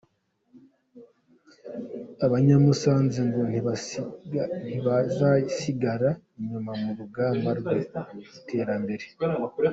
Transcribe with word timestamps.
Abanyamusanze 2.25 3.19
ngo 3.27 3.41
ntibazasigara 4.65 6.09
inyuma 6.41 6.71
mu 6.81 6.91
rugamba 6.99 7.49
rw’iterambere. 7.59 9.05